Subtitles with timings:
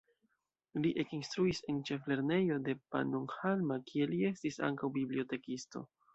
[0.85, 5.87] Li ekinstruis en ĉeflernejo de Pannonhalma, kie li estis ankaŭ bibliotekisto.